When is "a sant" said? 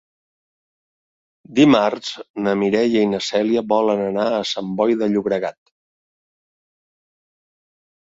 4.33-4.75